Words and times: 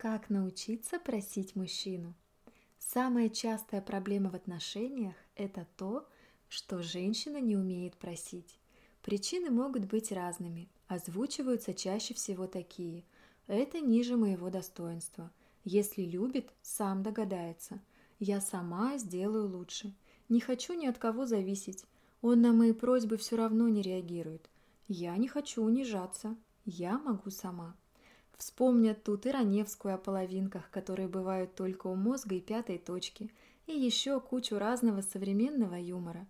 Как 0.00 0.30
научиться 0.30 0.98
просить 0.98 1.54
мужчину? 1.54 2.14
Самая 2.78 3.28
частая 3.28 3.82
проблема 3.82 4.30
в 4.30 4.34
отношениях– 4.34 5.14
это 5.36 5.66
то, 5.76 6.08
что 6.48 6.82
женщина 6.82 7.38
не 7.38 7.54
умеет 7.54 7.98
просить. 7.98 8.58
Причины 9.02 9.50
могут 9.50 9.84
быть 9.84 10.10
разными, 10.10 10.70
озвучиваются 10.88 11.74
чаще 11.74 12.14
всего 12.14 12.46
такие. 12.46 13.04
Это 13.46 13.80
ниже 13.80 14.16
моего 14.16 14.48
достоинства. 14.48 15.30
Если 15.64 16.00
любит, 16.00 16.50
сам 16.62 17.02
догадается. 17.02 17.78
Я 18.18 18.40
сама 18.40 18.96
сделаю 18.96 19.48
лучше. 19.48 19.94
Не 20.30 20.40
хочу 20.40 20.72
ни 20.72 20.86
от 20.86 20.96
кого 20.96 21.26
зависеть. 21.26 21.84
Он 22.22 22.40
на 22.40 22.54
мои 22.54 22.72
просьбы 22.72 23.18
все 23.18 23.36
равно 23.36 23.68
не 23.68 23.82
реагирует. 23.82 24.48
Я 24.88 25.14
не 25.18 25.28
хочу 25.28 25.62
унижаться. 25.62 26.38
Я 26.64 26.96
могу 26.96 27.28
сама. 27.28 27.76
Вспомнят 28.40 29.04
тут 29.04 29.26
и 29.26 29.30
Раневскую 29.30 29.94
о 29.94 29.98
половинках, 29.98 30.70
которые 30.70 31.08
бывают 31.08 31.54
только 31.54 31.88
у 31.88 31.94
мозга 31.94 32.36
и 32.36 32.40
пятой 32.40 32.78
точки, 32.78 33.30
и 33.66 33.72
еще 33.72 34.18
кучу 34.18 34.56
разного 34.56 35.02
современного 35.02 35.74
юмора. 35.74 36.26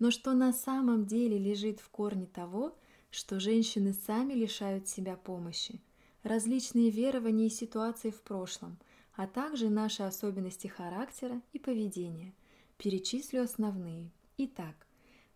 Но 0.00 0.10
что 0.10 0.32
на 0.32 0.52
самом 0.52 1.06
деле 1.06 1.38
лежит 1.38 1.78
в 1.78 1.88
корне 1.88 2.26
того, 2.26 2.76
что 3.12 3.38
женщины 3.38 3.92
сами 3.92 4.32
лишают 4.32 4.88
себя 4.88 5.16
помощи, 5.16 5.80
различные 6.24 6.90
верования 6.90 7.46
и 7.46 7.50
ситуации 7.50 8.10
в 8.10 8.22
прошлом, 8.22 8.76
а 9.14 9.28
также 9.28 9.70
наши 9.70 10.02
особенности 10.02 10.66
характера 10.66 11.40
и 11.52 11.60
поведения. 11.60 12.34
Перечислю 12.76 13.40
основные. 13.40 14.10
Итак, 14.36 14.74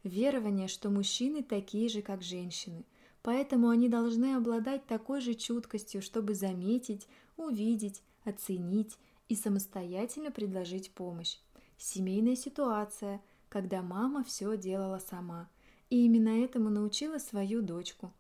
верование, 0.03 0.67
что 0.67 0.91
мужчины 0.91 1.45
такие 1.45 1.89
же, 1.89 2.03
как 2.03 2.23
женщины– 2.23 2.85
Поэтому 3.27 3.71
они 3.71 3.89
должны 3.89 4.37
обладать 4.37 4.87
такой 4.87 5.21
же 5.21 5.35
чуткостью, 5.35 6.01
чтобы 6.01 6.37
заметить, 6.37 7.09
увидеть, 7.37 8.01
оценить 8.25 8.97
и 9.29 9.35
самостоятельно 9.35 10.31
предложить 10.31 10.93
помощь. 10.93 11.39
Семейная 11.77 12.37
ситуация, 12.37 13.21
когда 13.49 13.83
мама 13.83 14.23
все 14.23 14.57
делала 14.57 15.01
сама. 15.01 15.49
И 15.91 16.05
именно 16.05 16.29
этому 16.45 16.71
научила 16.71 17.19
свою 17.19 17.63
дочку. 17.63 18.13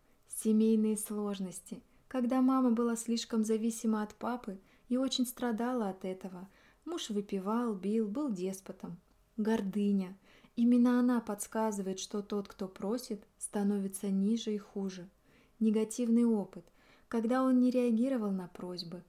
Семейные 0.43 0.97
сложности, 0.97 1.81
когда 2.09 2.43
мама 2.43 2.73
была 2.73 2.97
слишком 2.97 3.45
зависима 3.45 4.03
от 4.03 4.13
папы 4.17 4.59
и 4.89 4.97
очень 4.97 5.25
страдала 5.25 5.89
от 5.89 6.05
этого. 6.05 6.49
Муж 6.85 7.11
выпивал, 7.11 7.75
бил, 7.75 8.09
был 8.09 8.29
деспотом. 8.33 8.97
Гордыня– 9.37 10.17
Именно 10.57 10.99
она 10.99 11.21
подсказывает, 11.21 12.01
что 12.01 12.23
тот, 12.23 12.49
кто 12.49 12.67
просит, 12.67 13.23
становится 13.39 14.09
ниже 14.09 14.55
и 14.55 14.59
хуже. 14.59 15.07
Негативный 15.61 16.25
опыт, 16.25 16.65
когда 17.09 17.43
он 17.43 17.61
не 17.61 17.71
реагировал 17.71 18.31
на 18.31 18.49
просьбы. 18.49 19.03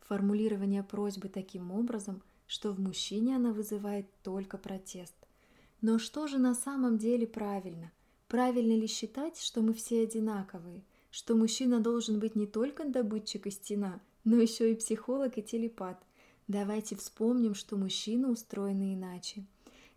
Формулирование 0.00 0.82
просьбы 0.82 1.28
таким 1.28 1.70
образом, 1.72 2.22
что 2.46 2.72
в 2.72 2.80
мужчине 2.80 3.36
она 3.36 3.52
вызывает 3.52 4.06
только 4.22 4.56
протест. 4.56 5.14
Но 5.82 5.98
что 5.98 6.26
же 6.26 6.38
на 6.38 6.54
самом 6.54 6.96
деле 6.96 7.26
правильно? 7.26 7.92
Правильно 8.28 8.72
ли 8.72 8.86
считать, 8.86 9.38
что 9.38 9.60
мы 9.60 9.74
все 9.74 10.02
одинаковые, 10.02 10.82
что 11.10 11.36
мужчина 11.36 11.80
должен 11.80 12.18
быть 12.18 12.34
не 12.34 12.46
только 12.46 12.84
добытчик 12.88 13.46
и 13.46 13.50
стена, 13.50 14.00
но 14.24 14.36
еще 14.36 14.72
и 14.72 14.76
психолог 14.76 15.36
и 15.36 15.42
телепат? 15.42 16.02
Давайте 16.48 16.96
вспомним, 16.96 17.54
что 17.54 17.76
мужчины 17.76 18.28
устроены 18.28 18.94
иначе. 18.94 19.44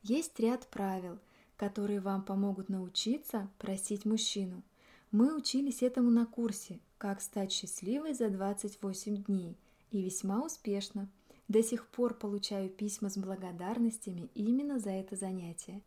Есть 0.04 0.40
ряд 0.40 0.68
правил, 0.68 1.20
которые 1.58 2.00
вам 2.00 2.24
помогут 2.24 2.70
научиться 2.70 3.50
просить 3.58 4.06
мужчину. 4.06 4.64
Мы 5.12 5.36
учились 5.36 5.82
этому 5.82 6.10
на 6.12 6.26
курсе 6.26 6.80
«Как 6.98 7.22
стать 7.22 7.52
счастливой 7.52 8.14
за 8.14 8.30
28 8.30 9.24
дней» 9.24 9.58
и 9.92 10.02
весьма 10.02 10.44
успешно. 10.44 11.10
До 11.48 11.64
сих 11.64 11.88
пор 11.88 12.14
получаю 12.14 12.70
письма 12.70 13.10
с 13.10 13.18
благодарностями 13.18 14.30
именно 14.36 14.80
за 14.80 14.92
это 14.92 15.16
занятие. 15.16 15.82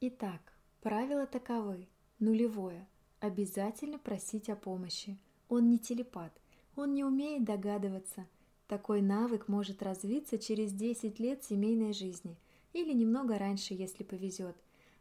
Итак, 0.00 0.40
правила 0.82 1.26
таковы. 1.26 1.88
Нулевое. 2.18 2.86
Обязательно 3.20 3.98
просить 3.98 4.50
о 4.50 4.56
помощи. 4.56 5.18
Он 5.48 5.68
не 5.68 5.78
телепат, 5.78 6.32
он 6.76 6.94
не 6.94 7.04
умеет 7.04 7.44
догадываться. 7.44 8.26
Такой 8.68 9.00
навык 9.00 9.48
может 9.48 9.82
развиться 9.82 10.38
через 10.38 10.72
10 10.72 11.18
лет 11.18 11.42
семейной 11.42 11.92
жизни– 11.92 12.38
или 12.72 12.92
немного 12.92 13.38
раньше, 13.38 13.74
если 13.74 14.04
повезет. 14.04 14.56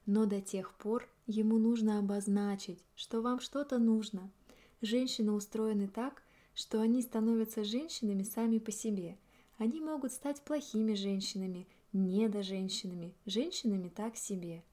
Но 0.06 0.26
до 0.26 0.42
тех 0.42 0.74
пор 0.76 1.08
ему 1.28 1.58
нужно 1.58 2.00
обозначить, 2.00 2.84
что 2.96 3.22
вам 3.22 3.40
что-то 3.40 3.78
нужно. 3.78 4.32
Женщины 4.82 5.32
устроены 5.32 5.88
так, 5.88 6.24
что 6.54 6.82
они 6.82 7.02
становятся 7.02 7.64
женщинами 7.64 8.24
сами 8.24 8.58
по 8.58 8.72
себе. 8.72 9.18
Они 9.58 9.80
могут 9.80 10.12
стать 10.12 10.42
плохими 10.42 10.94
женщинами, 10.96 11.68
недоженщинами, 11.94 13.14
женщинами 13.26 13.90
так 13.90 14.18
себе. 14.18 14.64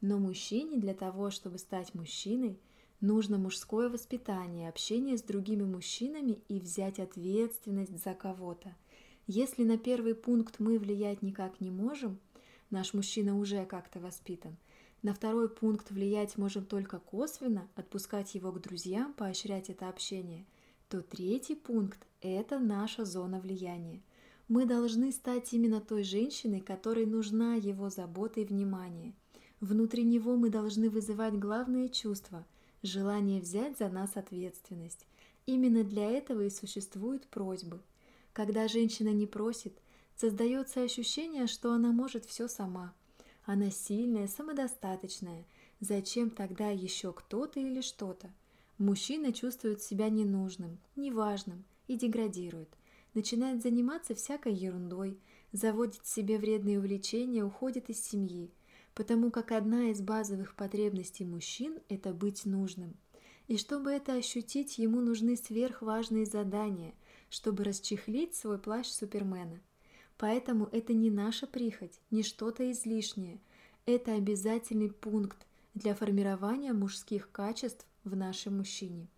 Но 0.00 0.18
мужчине 0.18 0.76
для 0.76 0.94
того, 0.94 1.30
чтобы 1.30 1.58
стать 1.58 1.94
мужчиной, 1.94 2.60
нужно 3.00 3.38
мужское 3.38 3.88
воспитание, 3.88 4.68
общение 4.68 5.18
с 5.18 5.22
другими 5.22 5.64
мужчинами 5.64 6.38
и 6.48 6.60
взять 6.60 6.98
ответственность 7.00 8.02
за 8.02 8.14
кого-то. 8.14 8.74
Если 9.26 9.64
на 9.64 9.78
первый 9.78 10.14
пункт 10.14 10.60
мы 10.60 10.78
влиять 10.78 11.22
никак 11.22 11.60
не 11.60 11.70
можем, 11.70 12.20
наш 12.70 12.94
мужчина 12.94 13.38
уже 13.38 13.64
как-то 13.64 14.00
воспитан. 14.00 14.56
На 15.02 15.14
второй 15.14 15.48
пункт 15.48 15.90
влиять 15.90 16.36
можем 16.36 16.64
только 16.64 16.98
косвенно, 16.98 17.68
отпускать 17.74 18.34
его 18.34 18.50
к 18.52 18.60
друзьям, 18.60 19.12
поощрять 19.12 19.70
это 19.70 19.88
общение. 19.88 20.46
То 20.88 21.02
третий 21.02 21.54
пункт– 21.54 22.06
это 22.20 22.58
наша 22.58 23.04
зона 23.04 23.40
влияния. 23.40 24.02
Мы 24.48 24.64
должны 24.64 25.12
стать 25.12 25.52
именно 25.52 25.80
той 25.80 26.02
женщиной, 26.02 26.60
которой 26.60 27.06
нужна 27.06 27.54
его 27.54 27.90
забота 27.90 28.40
и 28.40 28.44
внимание. 28.44 29.14
Внутри 29.60 30.04
него 30.04 30.36
мы 30.36 30.50
должны 30.50 30.90
вызывать 30.90 31.34
главное 31.38 31.88
чувство– 31.88 32.46
желание 32.82 33.40
взять 33.40 33.78
за 33.78 33.88
нас 33.88 34.16
ответственность. 34.16 35.06
Именно 35.46 35.84
для 35.84 36.10
этого 36.10 36.42
и 36.42 36.50
существуют 36.50 37.26
просьбы. 37.28 37.80
Когда 38.32 38.68
женщина 38.68 39.10
не 39.10 39.26
просит, 39.26 39.78
Создается 40.16 40.82
ощущение, 40.82 41.46
что 41.46 41.74
она 41.74 41.92
может 41.92 42.24
все 42.24 42.48
сама. 42.48 42.94
Она 43.44 43.70
сильная, 43.70 44.28
самодостаточная. 44.28 45.44
Зачем 45.80 46.30
тогда 46.30 46.70
еще 46.70 47.12
кто-то 47.12 47.60
или 47.60 47.82
что-то? 47.82 48.32
Мужчина 48.78 49.30
чувствует 49.30 49.82
себя 49.82 50.08
ненужным, 50.08 50.78
неважным 50.96 51.64
и 51.86 51.96
деградирует. 51.96 52.70
Начинает 53.12 53.62
заниматься 53.62 54.14
всякой 54.14 54.54
ерундой, 54.54 55.20
заводит 55.52 56.06
себе 56.06 56.38
вредные 56.38 56.78
увлечения, 56.78 57.44
уходит 57.44 57.90
из 57.90 58.02
семьи, 58.02 58.50
потому 58.94 59.30
как 59.30 59.52
одна 59.52 59.90
из 59.90 60.00
базовых 60.00 60.54
потребностей 60.54 61.26
мужчин– 61.26 61.78
это 61.90 62.14
быть 62.14 62.46
нужным. 62.46 62.96
И 63.48 63.58
чтобы 63.58 63.90
это 63.90 64.14
ощутить, 64.14 64.78
ему 64.78 65.02
нужны 65.02 65.36
сверхважные 65.36 66.24
задания, 66.24 66.94
чтобы 67.28 67.64
расчехлить 67.64 68.34
свой 68.34 68.58
плащ 68.58 68.86
Супермена– 68.86 69.60
Поэтому 70.18 70.68
это 70.72 70.94
не 70.94 71.10
наша 71.10 71.46
прихоть, 71.46 72.00
не 72.10 72.22
что-то 72.22 72.70
излишнее. 72.70 73.38
Это 73.84 74.14
обязательный 74.14 74.90
пункт 74.90 75.46
для 75.74 75.94
формирования 75.94 76.72
мужских 76.72 77.30
качеств 77.30 77.86
в 78.04 78.16
нашем 78.16 78.58
мужчине. 78.58 79.08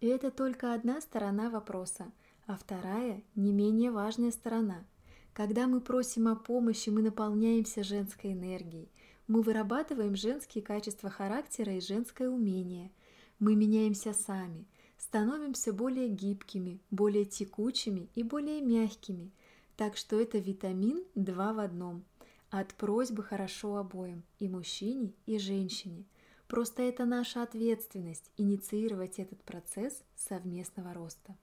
И 0.00 0.06
это 0.06 0.30
только 0.30 0.74
одна 0.74 1.00
сторона 1.00 1.48
вопроса, 1.48 2.12
а 2.46 2.56
вторая, 2.56 3.22
не 3.34 3.52
менее 3.52 3.90
важная 3.90 4.30
сторона. 4.30 4.84
Когда 5.32 5.66
мы 5.66 5.80
просим 5.80 6.28
о 6.28 6.36
помощи, 6.36 6.90
мы 6.90 7.00
наполняемся 7.00 7.82
женской 7.82 8.32
энергией. 8.32 8.90
Мы 9.28 9.40
вырабатываем 9.40 10.16
женские 10.16 10.62
качества 10.62 11.08
характера 11.08 11.74
и 11.74 11.80
женское 11.80 12.28
умение. 12.28 12.90
Мы 13.38 13.56
меняемся 13.56 14.12
сами, 14.12 14.66
становимся 14.98 15.72
более 15.72 16.08
гибкими, 16.08 16.80
более 16.90 17.24
текучими 17.24 18.10
и 18.14 18.22
более 18.22 18.60
мягкими– 18.60 19.32
так 19.82 19.96
что 19.96 20.20
это 20.20 20.38
витамин 20.38 21.02
два 21.16 21.52
в 21.52 21.58
одном. 21.58 22.04
От 22.50 22.72
просьбы 22.74 23.24
хорошо 23.24 23.78
обоим, 23.78 24.22
и 24.38 24.48
мужчине, 24.48 25.12
и 25.26 25.40
женщине. 25.40 26.04
Просто 26.46 26.84
это 26.84 27.04
наша 27.04 27.42
ответственность 27.42 28.30
инициировать 28.36 29.18
этот 29.18 29.42
процесс 29.42 30.04
совместного 30.14 30.94
роста. 30.94 31.36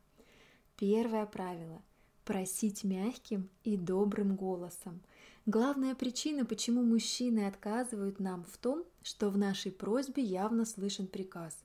Первое 0.78 1.26
правило– 1.26 1.82
просить 2.24 2.86
мягким 2.86 3.50
и 3.66 3.76
добрым 3.76 4.38
голосом. 4.38 5.02
Главная 5.46 5.94
причина, 5.94 6.46
почему 6.46 6.82
мужчины 6.82 7.46
отказывают 7.46 8.22
нам 8.22 8.46
в 8.46 8.58
том, 8.58 8.86
что 9.04 9.30
в 9.30 9.38
нашей 9.38 9.74
просьбе 9.74 10.24
явно 10.24 10.64
слышен 10.64 11.08
приказ. 11.08 11.58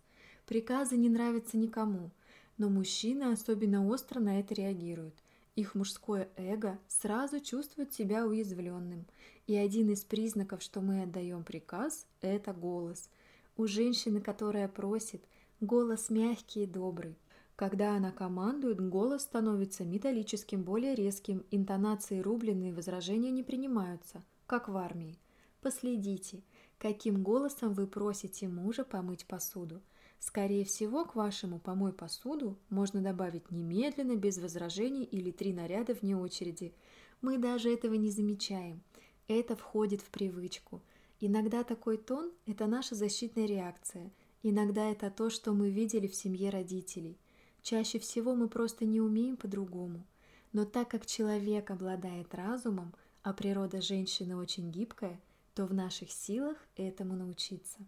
Приказы 0.45 0.97
не 0.97 1.09
нравятся 1.09 1.57
никому, 1.57 2.11
но 2.59 2.69
мужчины 2.69 3.31
особенно 3.31 3.87
остро 3.87 4.19
на 4.19 4.41
это 4.41 4.55
реагируют. 4.55 5.15
Их 5.57 5.77
мужское 5.77 6.29
эго 6.37 6.79
сразу 6.89 7.39
чувствует 7.39 7.93
себя 7.93 8.27
уязвленным, 8.27 9.07
и 9.47 9.55
один 9.55 9.91
из 9.91 10.05
признаков, 10.05 10.63
что 10.63 10.81
мы 10.81 11.03
отдаем 11.03 11.45
приказ, 11.45 12.07
это 12.21 12.53
голос. 12.53 13.09
У 13.57 13.69
женщины, 13.69 14.21
которая 14.21 14.67
просит, 14.67 15.25
голос 15.61 16.11
мягкий 16.11 16.65
и 16.65 16.67
добрый. 16.67 17.17
Когда 17.55 17.95
она 17.95 18.11
командует, 18.11 18.81
голос 18.81 19.23
становится 19.23 19.85
металлическим, 19.85 20.65
более 20.65 20.97
резким, 20.97 21.45
интонации 21.53 22.19
рубленые, 22.19 22.75
возражения 22.75 23.31
не 23.31 23.45
принимаются, 23.45 24.25
как 24.47 24.69
в 24.69 24.77
армии. 24.77 25.19
Последите, 25.61 26.43
каким 26.79 27.23
голосом 27.23 27.75
вы 27.75 27.87
просите 27.87 28.49
мужа 28.49 28.85
помыть 28.85 29.25
посуду. 29.25 29.81
Скорее 30.27 30.65
всего, 30.65 31.05
к 31.05 31.17
вашему 31.17 31.59
«помой 31.59 31.93
посуду» 31.93 32.59
можно 32.71 33.03
добавить 33.03 33.51
немедленно, 33.51 34.17
без 34.17 34.39
возражений 34.39 35.05
или 35.05 35.31
три 35.31 35.53
наряда 35.53 35.93
вне 35.93 36.17
очереди. 36.17 36.73
Мы 37.21 37.37
даже 37.37 37.71
этого 37.71 37.93
не 37.93 38.11
замечаем. 38.11 38.83
Это 39.29 39.55
входит 39.55 40.01
в 40.01 40.07
привычку. 40.07 40.81
Иногда 41.21 41.63
такой 41.63 41.99
тон– 41.99 42.33
это 42.47 42.67
наша 42.67 42.95
защитная 42.95 43.45
реакция. 43.45 44.11
Иногда 44.43 44.91
это 44.91 45.11
то, 45.11 45.29
что 45.29 45.53
мы 45.53 45.69
видели 45.69 46.07
в 46.07 46.15
семье 46.15 46.49
родителей. 46.49 47.19
Чаще 47.61 47.99
всего 47.99 48.35
мы 48.35 48.49
просто 48.49 48.87
не 48.87 49.03
умеем 49.03 49.37
по-другому. 49.37 50.07
Но 50.55 50.65
так 50.65 50.89
как 50.89 51.05
человек 51.05 51.71
обладает 51.71 52.35
разумом, 52.35 52.95
а 53.23 53.35
природа 53.35 53.83
женщины 53.83 54.35
очень 54.37 54.71
гибкая, 54.71 55.21
то 55.55 55.67
в 55.67 55.75
наших 55.75 56.11
силах 56.11 56.57
этому 56.77 57.15
научиться. 57.15 57.81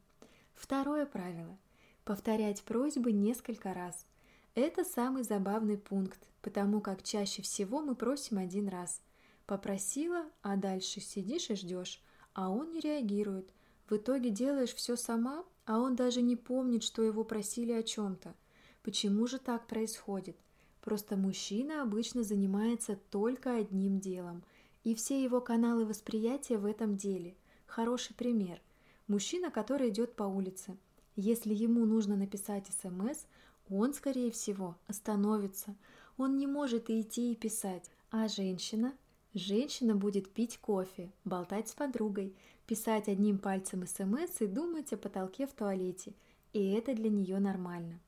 Второе 0.55 1.07
правило– 1.07 1.59
повторять 2.07 2.63
просьбы 2.63 3.13
несколько 3.13 3.75
раз. 3.75 4.07
Это 4.55 4.83
самый 4.83 5.23
забавный 5.23 5.77
пункт, 5.77 6.27
потому 6.41 6.81
как 6.81 7.03
чаще 7.03 7.43
всего 7.43 7.83
мы 7.83 7.95
просим 7.95 8.39
один 8.39 8.69
раз. 8.69 9.03
Попросила, 9.45 10.25
а 10.41 10.57
дальше 10.57 11.01
сидишь 11.01 11.51
и 11.51 11.55
ждешь, 11.55 12.03
а 12.33 12.49
он 12.49 12.73
не 12.73 12.81
реагирует. 12.81 13.53
В 13.91 13.97
итоге 13.97 14.31
делаешь 14.31 14.75
все 14.75 14.97
сама, 14.97 15.45
а 15.67 15.81
он 15.81 15.95
даже 15.95 16.23
не 16.23 16.37
помнит, 16.37 16.83
что 16.83 17.03
его 17.03 17.25
просили 17.25 17.73
о 17.73 17.83
чем-то– 17.83 18.35
Почему 18.87 19.27
же 19.27 19.41
так 19.41 19.67
происходит? 19.67 20.37
Просто 20.81 21.17
мужчина 21.17 21.83
обычно 21.83 22.23
занимается 22.23 22.97
только 23.11 23.57
одним 23.57 23.99
делом, 23.99 24.45
и 24.85 24.95
все 24.95 25.21
его 25.21 25.41
каналы 25.41 25.85
восприятия 25.85 26.57
в 26.57 26.65
этом 26.65 26.97
деле. 26.97 27.35
Хороший 27.67 28.15
пример. 28.15 28.61
Мужчина, 29.09 29.51
который 29.51 29.89
идет 29.89 30.15
по 30.15 30.23
улице. 30.23 30.77
Если 31.17 31.55
ему 31.55 31.87
нужно 31.87 32.15
написать 32.15 32.67
СМС, 32.69 33.25
он, 33.71 33.95
скорее 33.95 34.31
всего, 34.31 34.77
остановится. 34.87 35.75
Он 36.19 36.37
не 36.37 36.47
может 36.47 36.91
идти 36.91 37.33
и 37.33 37.37
писать. 37.37 37.91
А 38.11 38.29
женщина? 38.29 38.95
Женщина 39.35 39.95
будет 39.95 40.31
пить 40.31 40.59
кофе, 40.59 41.11
болтать 41.25 41.69
с 41.69 41.75
подругой, 41.75 42.35
писать 42.67 43.09
одним 43.09 43.39
пальцем 43.39 43.87
СМС 43.87 44.41
и 44.41 44.47
думать 44.47 44.93
о 44.93 44.97
потолке 44.97 45.47
в 45.47 45.53
туалете. 45.53 46.13
И 46.53 46.71
это 46.73 46.95
для 46.95 47.11
нее 47.11 47.39
нормально. 47.39 48.01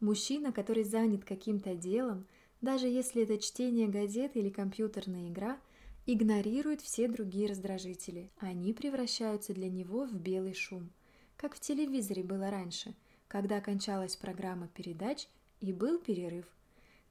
Мужчина, 0.00 0.52
который 0.52 0.84
занят 0.84 1.24
каким-то 1.24 1.74
делом, 1.74 2.26
даже 2.60 2.86
если 2.88 3.22
это 3.22 3.38
чтение 3.38 3.88
газет 3.88 4.36
или 4.36 4.48
компьютерная 4.48 5.28
игра, 5.28 5.58
игнорирует 6.06 6.80
все 6.80 7.08
другие 7.08 7.48
раздражители. 7.48 8.30
Они 8.38 8.72
превращаются 8.72 9.54
для 9.54 9.68
него 9.68 10.06
в 10.06 10.14
белый 10.14 10.54
шум. 10.54 10.90
Как 11.40 11.54
в 11.54 11.60
телевизоре 11.60 12.22
было 12.22 12.50
раньше, 12.50 12.94
когда 13.26 13.62
кончалась 13.62 14.14
программа 14.14 14.68
передач 14.68 15.26
и 15.60 15.72
был 15.72 15.98
перерыв. 15.98 16.44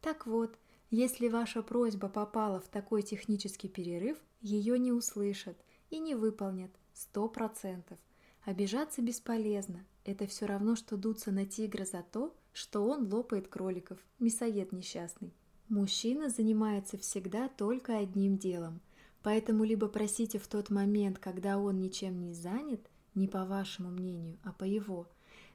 Так 0.02 0.28
вот, 0.28 0.56
если 0.92 1.30
ваша 1.30 1.64
просьба 1.64 2.10
попала 2.10 2.60
в 2.60 2.68
такой 2.68 3.02
технический 3.02 3.68
перерыв, 3.68 4.20
ее 4.42 4.78
не 4.78 4.92
услышат 4.92 5.58
и 5.90 5.98
не 5.98 6.14
выполнят 6.14 6.70
100%. 6.94 7.98
Обижаться 8.46 9.02
бесполезно. 9.02 9.84
Это 10.06 10.28
все 10.28 10.46
равно, 10.46 10.76
что 10.76 10.96
дуться 10.96 11.32
на 11.32 11.48
тигра 11.48 11.86
за 11.86 12.04
то, 12.04 12.36
что 12.54 12.86
он 12.86 13.12
лопает 13.12 13.48
кроликов, 13.48 13.98
мясоед 14.20 14.72
несчастный. 14.72 15.34
Мужчина 15.70 16.30
занимается 16.30 17.00
всегда 17.00 17.50
только 17.50 17.98
одним 17.98 18.38
делом, 18.38 18.82
поэтому 19.24 19.64
либо 19.64 19.88
просите 19.88 20.38
в 20.38 20.48
тот 20.48 20.70
момент, 20.70 21.18
когда 21.18 21.58
он 21.58 21.80
ничем 21.80 22.22
не 22.22 22.36
занят, 22.36 22.89
не 23.16 23.28
по 23.28 23.46
вашему 23.46 23.90
мнению, 23.90 24.38
а 24.44 24.52
по 24.52 24.64
его, 24.64 25.08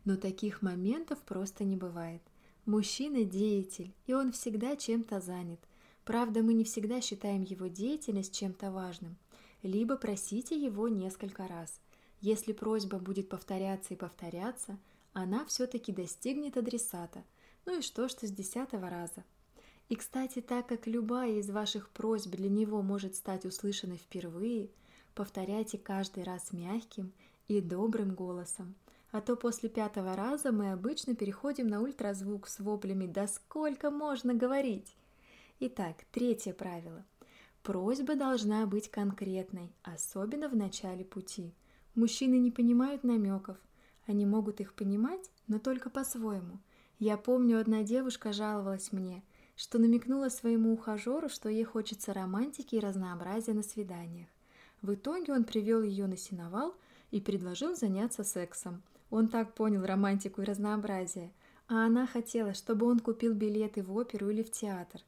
но 0.05 0.17
таких 0.17 0.63
моментов 0.63 1.21
просто 1.21 1.65
не 1.65 1.77
бывает. 1.77 2.23
Мужчина– 2.67 3.25
деятель, 3.25 3.95
и 4.07 4.15
он 4.15 4.33
всегда 4.33 4.77
чем-то 4.77 5.21
занят. 5.21 5.61
Правда, 6.05 6.43
мы 6.43 6.55
не 6.55 6.65
всегда 6.65 7.01
считаем 7.01 7.43
его 7.43 7.67
деятельность 7.67 8.35
чем-то 8.35 8.71
важным. 8.71 9.17
Либо 9.63 9.97
просите 9.97 10.57
его 10.57 10.89
несколько 10.89 11.47
раз. 11.49 11.81
Если 12.21 12.53
просьба 12.53 12.99
будет 12.99 13.29
повторяться 13.29 13.95
и 13.95 13.97
повторяться– 13.97 14.79
она 15.15 15.45
все-таки 15.47 15.93
достигнет 15.93 16.57
адресата. 16.57 17.25
Ну 17.67 17.79
и 17.79 17.83
что, 17.83 18.09
что 18.09 18.27
с 18.27 18.31
десятого 18.31 18.91
раза. 18.91 19.25
И, 19.89 19.95
кстати, 19.95 20.41
так 20.41 20.67
как 20.67 20.87
любая 20.87 21.39
из 21.39 21.49
ваших 21.49 21.89
просьб 21.91 22.31
для 22.31 22.49
него 22.49 22.83
может 22.83 23.15
стать 23.15 23.47
услышанной 23.47 23.97
впервые, 23.97 24.71
повторяйте 25.15 25.79
каждый 25.79 26.25
раз 26.25 26.53
мягким 26.53 27.13
и 27.49 27.61
добрым 27.61 28.15
голосом. 28.15 28.75
А 29.11 29.21
то 29.21 29.37
после 29.37 29.69
пятого 29.69 30.17
раза 30.17 30.51
мы 30.53 30.73
обычно 30.73 31.15
переходим 31.15 31.69
на 31.69 31.81
ультразвук 31.81 32.49
с 32.49 32.59
воплями 32.59 33.07
«Да 33.07 33.29
сколько 33.29 33.91
можно 33.91 34.35
говорить?» 34.35 34.97
Итак, 35.61 36.05
третье 36.11 36.53
правило. 36.53 37.05
Просьба 37.63 38.17
должна 38.17 38.67
быть 38.67 38.91
конкретной, 38.91 39.73
особенно 39.83 40.49
в 40.49 40.57
начале 40.57 41.05
пути. 41.05 41.55
Мужчины 41.95 42.35
не 42.35 42.51
понимают 42.51 43.05
намеков– 43.05 43.57
они 44.07 44.27
могут 44.27 44.61
их 44.61 44.75
понимать, 44.75 45.31
но 45.47 45.59
только 45.59 45.91
по-своему. 45.91 46.59
Я 46.99 47.17
помню, 47.17 47.59
одна 47.59 47.83
девушка 47.83 48.33
жаловалась 48.33 48.93
мне, 48.93 49.23
что 49.57 49.79
намекнула 49.79 50.29
своему 50.29 50.73
ухажеру, 50.73 51.29
что 51.29 51.49
ей 51.49 51.65
хочется 51.65 52.13
романтики 52.13 52.77
и 52.77 52.81
разнообразия 52.81 53.55
на 53.55 53.63
свиданиях. 53.63 54.29
В 54.83 54.95
итоге 54.95 55.33
он 55.33 55.45
привел 55.45 55.83
ее 55.83 56.07
на 56.07 56.17
сеновал 56.17 56.75
и 57.15 57.21
предложил 57.21 57.77
заняться 57.77 58.25
сексом. 58.25 58.83
Он 59.09 59.29
так 59.29 59.55
понял 59.55 59.87
романтику 59.87 60.43
и 60.43 60.45
разнообразие, 60.45 61.31
а 61.69 61.87
она 61.87 62.09
хотела, 62.09 62.55
чтобы 62.55 62.87
он 62.87 62.99
купил 62.99 63.35
билеты 63.35 63.85
в 63.85 63.95
оперу 63.95 64.31
или 64.31 64.43
в 64.43 64.51
театр. 64.51 65.01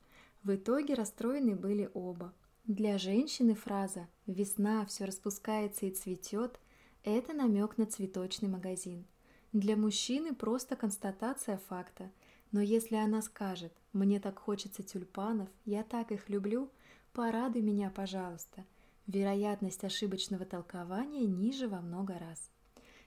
В 0.44 0.54
итоге 0.54 0.94
расстроены 0.94 1.56
были 1.56 1.90
оба. 1.94 2.32
Для 2.64 2.96
женщины 2.98 3.56
фраза 3.56 4.06
«весна, 4.28 4.86
все 4.86 5.04
распускается 5.04 5.86
и 5.86 5.90
цветет» 5.90 6.60
Это 7.02 7.32
намек 7.32 7.76
на 7.76 7.86
цветочный 7.86 8.48
магазин. 8.48 9.04
Для 9.52 9.76
мужчины 9.76 10.32
просто 10.32 10.76
констатация 10.76 11.58
факта. 11.68 12.12
Но 12.52 12.60
если 12.60 12.94
она 12.94 13.20
скажет 13.20 13.72
«мне 13.92 14.20
так 14.20 14.38
хочется 14.38 14.84
тюльпанов, 14.84 15.48
я 15.64 15.82
так 15.82 16.12
их 16.12 16.28
люблю», 16.28 16.70
порадуй 17.12 17.62
меня, 17.62 17.90
пожалуйста. 17.90 18.64
Вероятность 19.06 19.84
ошибочного 19.84 20.44
толкования 20.44 21.26
ниже 21.26 21.68
во 21.68 21.80
много 21.80 22.18
раз. 22.18 22.50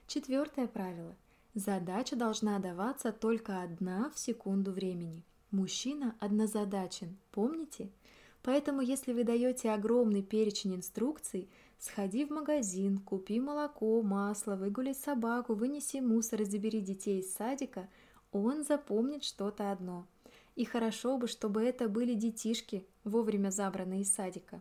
Четвертое 0.06 0.66
правило. 0.66 1.16
Задача 1.54 2.16
должна 2.16 2.58
даваться 2.58 3.12
только 3.12 3.62
одна 3.62 4.10
в 4.10 4.18
секунду 4.18 4.72
времени. 4.72 5.22
Мужчина 5.50 6.14
однозадачен, 6.20 7.16
помните? 7.32 7.90
Поэтому 8.42 8.80
если 8.80 9.12
вы 9.12 9.24
даете 9.24 9.70
огромный 9.70 10.22
перечень 10.22 10.76
инструкций, 10.76 11.48
Сходи 11.80 12.26
в 12.26 12.30
магазин, 12.30 12.98
купи 12.98 13.40
молоко, 13.40 14.02
масло, 14.02 14.54
выгули 14.54 14.92
собаку, 14.92 15.54
вынеси 15.54 16.00
мусор 16.00 16.44
забери 16.44 16.82
детей 16.82 17.20
из 17.20 17.32
садика, 17.32 17.88
он 18.32 18.64
запомнит 18.64 19.24
что-то 19.24 19.72
одно. 19.72 20.06
И 20.56 20.66
хорошо 20.66 21.16
бы, 21.16 21.26
чтобы 21.26 21.62
это 21.62 21.88
были 21.88 22.12
детишки, 22.12 22.86
вовремя 23.02 23.48
забранные 23.48 24.02
из 24.02 24.12
садика. 24.12 24.60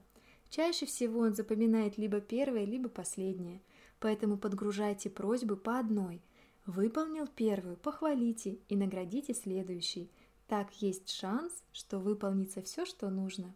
Чаще 0.49 0.85
всего 0.85 1.21
он 1.21 1.33
запоминает 1.33 1.97
либо 1.97 2.21
первое, 2.21 2.65
либо 2.65 2.89
последнее, 2.89 3.61
поэтому 3.99 4.37
подгружайте 4.37 5.09
просьбы 5.09 5.55
по 5.55 5.79
одной. 5.79 6.21
Выполнил 6.65 7.27
первую, 7.27 7.77
похвалите 7.77 8.59
и 8.67 8.75
наградите 8.75 9.33
следующий. 9.33 10.09
Так 10.47 10.73
есть 10.81 11.09
шанс, 11.09 11.63
что 11.71 11.99
выполнится 11.99 12.61
все, 12.61 12.85
что 12.85 13.09
нужно. 13.09 13.53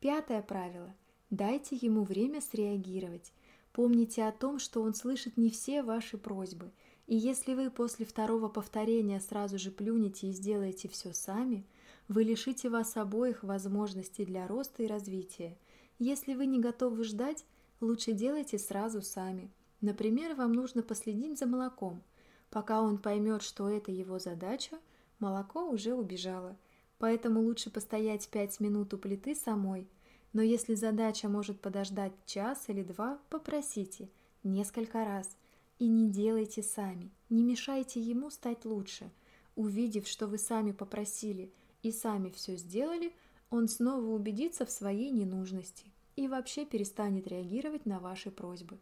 Пятое 0.00 0.42
правило– 0.42 0.94
Дайте 1.30 1.76
ему 1.76 2.04
время 2.04 2.40
среагировать. 2.40 3.32
Помните 3.72 4.24
о 4.24 4.32
том, 4.32 4.58
что 4.58 4.80
он 4.80 4.94
слышит 4.94 5.36
не 5.36 5.50
все 5.50 5.82
ваши 5.82 6.16
просьбы, 6.16 6.70
и 7.06 7.16
если 7.16 7.54
вы 7.54 7.70
после 7.70 8.06
второго 8.06 8.48
повторения 8.48 9.20
сразу 9.20 9.58
же 9.58 9.70
плюнете 9.70 10.28
и 10.28 10.32
сделаете 10.32 10.88
все 10.88 11.12
сами, 11.12 11.66
вы 12.08 12.24
лишите 12.24 12.70
вас 12.70 12.96
обоих 12.96 13.42
возможностей 13.42 14.24
для 14.24 14.48
роста 14.48 14.84
и 14.84 14.86
развития. 14.86 15.58
Если 15.98 16.34
вы 16.34 16.46
не 16.46 16.58
готовы 16.58 17.04
ждать, 17.04 17.44
лучше 17.80 18.12
делайте 18.12 18.58
сразу 18.58 19.02
сами. 19.02 19.50
Например, 19.80 20.34
вам 20.34 20.52
нужно 20.52 20.82
последить 20.82 21.38
за 21.38 21.46
молоком. 21.46 22.02
Пока 22.50 22.82
он 22.82 22.98
поймет, 22.98 23.42
что 23.42 23.68
это 23.68 23.92
его 23.92 24.18
задача, 24.18 24.78
молоко 25.18 25.68
уже 25.68 25.94
убежало. 25.94 26.56
Поэтому 26.98 27.40
лучше 27.42 27.70
постоять 27.70 28.28
5 28.28 28.60
минут 28.60 28.94
у 28.94 28.98
плиты 28.98 29.34
самой– 29.34 29.88
но 30.32 30.42
если 30.42 30.74
задача 30.74 31.28
может 31.28 31.60
подождать 31.60 32.12
час 32.26 32.64
или 32.68 32.82
два, 32.82 33.18
попросите 33.30 34.08
несколько 34.42 35.04
раз. 35.04 35.36
И 35.78 35.86
не 35.86 36.10
делайте 36.10 36.62
сами, 36.62 37.10
не 37.30 37.44
мешайте 37.44 38.00
ему 38.00 38.30
стать 38.30 38.64
лучше. 38.64 39.10
увидев, 39.54 40.06
что 40.06 40.26
вы 40.26 40.38
сами 40.38 40.70
попросили 40.72 41.52
и 41.82 41.90
сами 41.90 42.30
все 42.30 42.56
сделали, 42.56 43.12
он 43.50 43.68
снова 43.68 44.04
убедится 44.06 44.66
в 44.66 44.70
своей 44.70 45.10
ненужности 45.10 45.86
и 46.16 46.28
вообще 46.28 46.66
перестанет 46.66 47.26
реагировать 47.26 47.86
на 47.86 48.00
ваши 48.00 48.30
просьбы. 48.30 48.78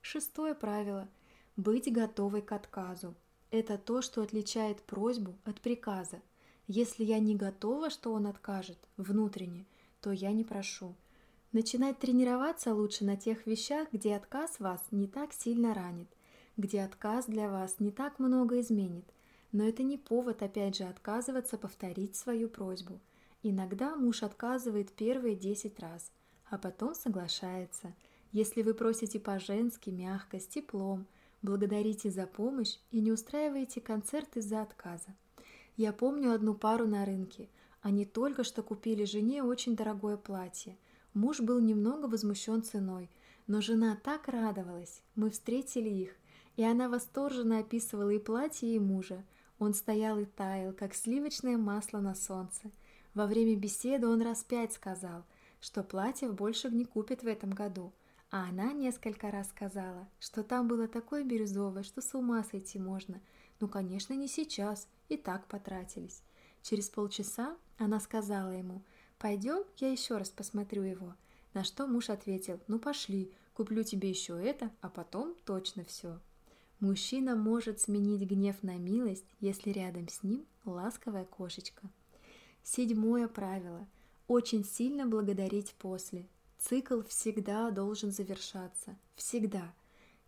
Шестое 0.00 0.54
правило– 0.54 1.08
быть 1.56 1.92
готовой 1.92 2.42
к 2.42 2.52
отказу. 2.52 3.14
Это 3.50 3.78
то, 3.78 4.02
что 4.02 4.22
отличает 4.22 4.82
просьбу 4.82 5.34
от 5.44 5.60
приказа. 5.60 6.20
Если 6.66 7.04
я 7.04 7.18
не 7.18 7.36
готова, 7.36 7.90
что 7.90 8.12
он 8.12 8.26
откажет 8.26 8.78
внутренне, 8.96 9.64
то 10.00 10.12
я 10.12 10.32
не 10.32 10.44
прошу. 10.44 10.94
Начинать 11.52 11.98
тренироваться 11.98 12.74
лучше 12.74 13.04
на 13.04 13.16
тех 13.16 13.46
вещах, 13.46 13.88
где 13.92 14.16
отказ 14.16 14.58
вас 14.58 14.82
не 14.90 15.06
так 15.06 15.32
сильно 15.32 15.72
ранит, 15.72 16.08
где 16.56 16.82
отказ 16.82 17.26
для 17.26 17.48
вас 17.48 17.76
не 17.78 17.92
так 17.92 18.18
много 18.18 18.60
изменит. 18.60 19.04
Но 19.52 19.64
это 19.64 19.84
не 19.84 19.96
повод 19.96 20.42
опять 20.42 20.76
же 20.76 20.84
отказываться 20.84 21.56
повторить 21.56 22.16
свою 22.16 22.48
просьбу. 22.48 22.98
Иногда 23.46 23.94
муж 23.94 24.22
отказывает 24.22 24.90
первые 24.92 25.36
10 25.36 25.78
раз, 25.78 26.10
а 26.48 26.56
потом 26.56 26.94
соглашается. 26.94 27.92
Если 28.32 28.62
вы 28.62 28.72
просите 28.72 29.20
по-женски, 29.20 29.90
мягко, 29.90 30.40
с 30.40 30.46
теплом, 30.46 31.06
благодарите 31.42 32.10
за 32.10 32.26
помощь 32.26 32.78
и 32.90 33.02
не 33.02 33.12
устраиваете 33.12 33.82
концерт 33.82 34.38
из-за 34.38 34.62
отказа. 34.62 35.14
Я 35.76 35.92
помню 35.92 36.32
одну 36.32 36.54
пару 36.54 36.86
на 36.86 37.04
рынке. 37.04 37.50
Они 37.82 38.06
только 38.06 38.44
что 38.44 38.62
купили 38.62 39.04
жене 39.04 39.42
очень 39.42 39.76
дорогое 39.76 40.16
платье. 40.16 40.78
Муж 41.12 41.40
был 41.40 41.60
немного 41.60 42.06
возмущен 42.06 42.62
ценой, 42.62 43.10
но 43.46 43.60
жена 43.60 43.94
так 44.02 44.26
радовалась. 44.26 45.02
Мы 45.16 45.28
встретили 45.28 45.90
их, 45.90 46.16
и 46.56 46.64
она 46.64 46.88
восторженно 46.88 47.58
описывала 47.58 48.08
и 48.08 48.18
платье, 48.18 48.74
и 48.74 48.78
мужа. 48.78 49.22
Он 49.58 49.74
стоял 49.74 50.18
и 50.18 50.24
таял, 50.24 50.72
как 50.72 50.94
сливочное 50.94 51.58
масло 51.58 52.00
на 52.00 52.14
солнце. 52.14 52.70
Во 53.14 53.26
время 53.26 53.56
беседы 53.56 54.06
он 54.06 54.22
раз 54.22 54.44
пять 54.44 54.72
сказал, 54.72 55.24
что 55.60 55.82
платьев 55.82 56.34
больше 56.34 56.68
не 56.70 56.84
купит 56.84 57.22
в 57.22 57.26
этом 57.26 57.50
году– 57.50 57.92
а 58.34 58.48
она 58.48 58.72
несколько 58.72 59.30
раз 59.30 59.50
сказала, 59.50 60.08
что 60.18 60.42
там 60.42 60.66
было 60.66 60.88
такое 60.88 61.22
бирюзовое, 61.22 61.84
что 61.84 62.02
с 62.02 62.14
ума 62.14 62.42
сойти 62.42 62.80
можно. 62.80 63.20
Ну, 63.60 63.68
конечно, 63.68 64.12
не 64.12 64.26
сейчас, 64.26 64.88
и 65.08 65.16
так 65.16 65.46
потратились. 65.46 66.20
Через 66.60 66.88
полчаса 66.88 67.56
она 67.78 68.00
сказала 68.00 68.50
ему, 68.50 68.82
«Пойдем, 69.20 69.62
я 69.76 69.92
еще 69.92 70.16
раз 70.16 70.30
посмотрю 70.30 70.82
его». 70.82 71.14
На 71.52 71.62
что 71.62 71.86
муж 71.86 72.10
ответил, 72.10 72.58
«Ну 72.66 72.80
пошли, 72.80 73.30
куплю 73.54 73.84
тебе 73.84 74.10
еще 74.10 74.32
это, 74.44 74.72
а 74.80 74.88
потом 74.88 75.36
точно 75.44 75.84
все». 75.84 76.18
Мужчина 76.80 77.36
может 77.36 77.80
сменить 77.80 78.28
гнев 78.28 78.64
на 78.64 78.78
милость, 78.78 79.26
если 79.38 79.70
рядом 79.70 80.08
с 80.08 80.24
ним 80.24 80.44
ласковая 80.64 81.24
кошечка. 81.24 81.88
Седьмое 82.64 83.28
правило. 83.28 83.86
Очень 84.26 84.64
сильно 84.64 85.06
благодарить 85.06 85.74
после. 85.78 86.26
Цикл 86.56 87.02
всегда 87.02 87.70
должен 87.70 88.10
завершаться. 88.10 88.96
Всегда. 89.16 89.74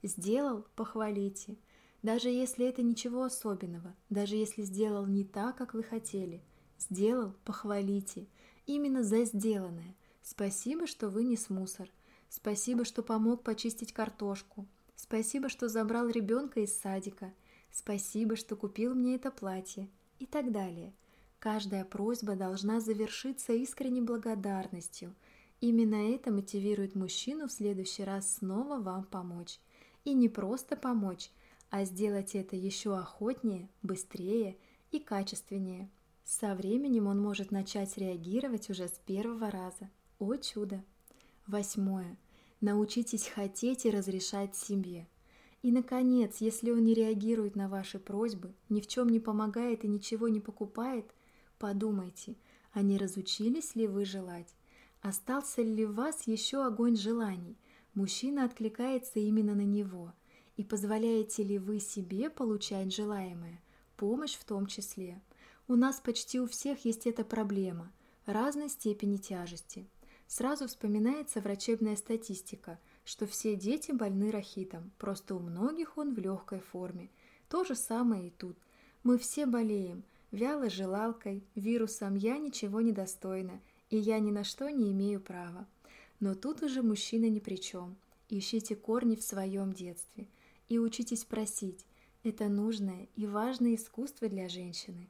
Сделал– 0.03 0.67
похвалите. 0.77 1.57
Даже 2.03 2.29
если 2.29 2.67
это 2.67 2.83
ничего 2.83 3.25
особенного, 3.25 3.97
даже 4.11 4.37
если 4.37 4.63
сделал 4.63 5.07
не 5.07 5.25
так, 5.25 5.57
как 5.57 5.73
вы 5.73 5.83
хотели. 5.83 6.43
Сделал– 6.79 7.33
похвалите. 7.47 8.27
Именно 8.67 9.03
за 9.03 9.25
сделанное. 9.25 9.97
Спасибо, 10.23 10.87
что 10.87 11.09
вынес 11.09 11.49
мусор. 11.49 11.89
Спасибо, 12.29 12.85
что 12.85 13.03
помог 13.03 13.45
почистить 13.45 13.95
картошку. 13.95 14.67
Спасибо, 14.95 15.49
что 15.49 15.71
забрал 15.71 16.11
ребенка 16.11 16.61
из 16.61 16.79
садика. 16.79 17.33
Спасибо, 17.73 18.37
что 18.37 18.57
купил 18.57 18.95
мне 18.95 19.15
это 19.15 19.31
платье. 19.31 19.89
И 20.19 20.27
так 20.27 20.53
далее. 20.53 20.93
Каждая 21.39 21.85
просьба 21.85 22.35
должна 22.35 22.81
завершиться 22.81 23.53
искренней 23.53 24.03
благодарностью– 24.03 25.15
Именно 25.61 26.15
это 26.15 26.31
мотивирует 26.31 26.95
мужчину 26.95 27.49
в 27.49 27.53
следующий 27.53 28.05
раз 28.05 28.37
снова 28.37 28.79
вам 28.79 29.05
помочь. 29.05 29.59
И 30.05 30.13
не 30.13 30.29
просто 30.29 30.77
помочь, 30.77 31.31
а 31.71 31.85
сделать 31.85 32.35
это 32.35 32.57
еще 32.57 32.97
охотнее, 32.97 33.69
быстрее 33.83 34.57
и 34.91 34.99
качественнее. 34.99 35.91
Со 36.25 36.55
временем 36.55 37.07
он 37.07 37.21
может 37.21 37.51
начать 37.51 37.97
реагировать 37.97 38.69
уже 38.69 38.89
с 38.89 39.01
первого 39.07 39.51
раза. 39.51 39.91
О 40.19 40.37
чудо! 40.37 40.85
Восьмое. 41.47 42.19
Научитесь 42.61 43.29
хотеть 43.29 43.87
и 43.87 43.91
разрешать 43.91 44.55
себе. 44.57 45.07
И, 45.63 45.73
наконец, 45.73 46.37
если 46.41 46.71
он 46.71 46.85
не 46.85 46.95
реагирует 46.95 47.57
на 47.57 47.69
ваши 47.69 47.99
просьбы, 47.99 48.53
ни 48.69 48.81
в 48.81 48.87
чем 48.87 49.09
не 49.09 49.21
помогает 49.21 49.85
и 49.85 49.89
ничего 49.89 50.29
не 50.29 50.41
покупает, 50.41 51.07
подумайте, 51.59 52.37
а 52.73 52.83
не 52.83 52.99
разучились 52.99 53.75
ли 53.75 53.87
вы 53.87 54.05
желать? 54.05 54.55
Остался 55.01 55.63
ли 55.63 55.85
в 55.85 55.95
вас 55.95 56.27
еще 56.27 56.65
огонь 56.65 56.97
желаний? 56.97 57.57
Мужчина 57.95 58.45
откликается 58.45 59.19
именно 59.19 59.55
на 59.55 59.65
него. 59.65 60.13
И 60.57 60.65
позволяете 60.65 61.43
ли 61.43 61.59
вы 61.59 61.81
себе 61.81 62.31
получать 62.31 62.95
желаемое? 62.95 63.61
Помощь 63.97 64.37
в 64.37 64.45
том 64.45 64.67
числе. 64.67 65.21
У 65.69 65.75
нас 65.75 66.01
почти 66.01 66.41
у 66.41 66.47
всех 66.47 66.85
есть 66.85 67.07
эта 67.07 67.25
проблема 67.25 67.93
разной 68.27 68.69
степени 68.69 69.17
тяжести. 69.17 69.87
Сразу 70.27 70.67
вспоминается 70.67 71.41
врачебная 71.41 71.97
статистика, 71.97 72.79
что 73.05 73.27
все 73.27 73.55
дети 73.55 73.93
больны 73.93 74.31
рахитом, 74.31 74.91
просто 74.99 75.35
у 75.35 75.39
многих 75.39 75.97
он 75.97 76.15
в 76.15 76.19
легкой 76.19 76.61
форме. 76.61 77.11
То 77.49 77.65
же 77.65 77.77
самое 77.77 78.29
и 78.29 78.31
тут. 78.31 78.59
Мы 79.05 79.19
все 79.19 79.47
болеем, 79.47 80.03
вялой 80.37 80.71
желалкой, 80.71 81.43
вирусом 81.55 82.15
«я 82.15 82.39
ничего 82.39 82.81
не 82.81 82.93
достойна», 82.93 83.61
и 83.91 83.97
я 83.97 84.19
ни 84.19 84.31
на 84.31 84.45
что 84.45 84.69
не 84.69 84.93
имею 84.93 85.21
права. 85.21 85.67
Но 86.21 86.35
тут 86.35 86.63
уже 86.63 86.83
мужчина 86.83 87.29
ни 87.29 87.41
при 87.41 87.57
чем. 87.57 87.97
Ищите 88.29 88.75
корни 88.75 89.17
в 89.17 89.23
своем 89.23 89.73
детстве 89.73 90.29
и 90.69 90.79
учитесь 90.79 91.25
просить. 91.25 91.85
Это 92.23 92.49
нужное 92.49 93.09
и 93.15 93.27
важное 93.27 93.77
искусство 93.77 94.29
для 94.29 94.49
женщины. 94.49 95.09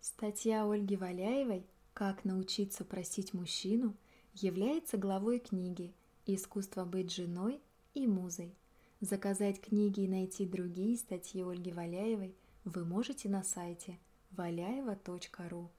Статья 0.00 0.70
Ольги 0.70 0.96
Валяевой 0.96 1.64
«Как 1.94 2.24
научиться 2.24 2.84
просить 2.84 3.32
мужчину» 3.32 3.96
является 4.34 4.98
главой 4.98 5.38
книги 5.38 5.94
«Искусство 6.26 6.84
быть 6.84 7.10
женой 7.10 7.60
и 7.94 8.06
музой». 8.06 8.54
Заказать 9.00 9.60
книги 9.60 10.00
и 10.00 10.08
найти 10.08 10.44
другие 10.44 10.96
статьи 10.98 11.42
Ольги 11.42 11.72
Валяевой 11.72 12.34
вы 12.64 12.84
можете 12.84 13.28
на 13.28 13.42
сайте 13.42 13.98
валяева.ру. 14.32 15.70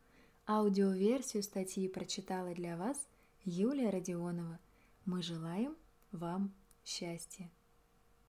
Аудиоверсию 0.48 1.44
статьи 1.44 1.88
прочитала 1.88 2.54
для 2.54 2.78
вас 2.78 3.08
Юлия 3.44 3.90
Родионова. 3.90 4.60
Мы 5.06 5.24
желаем 5.24 5.76
вам 6.12 6.54
счастья. 6.84 7.50